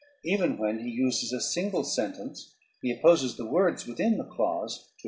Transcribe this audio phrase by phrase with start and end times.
[0.23, 4.79] Even when he uses a single sentence he opposes the words within the clause to
[4.81, 4.93] each other."